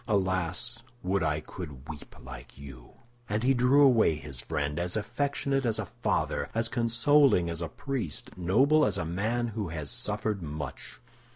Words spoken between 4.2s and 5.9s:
friend, as affectionate as a